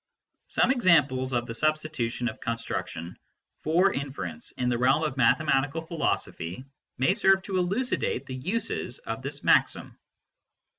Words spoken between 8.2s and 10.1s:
the uses of this maxim.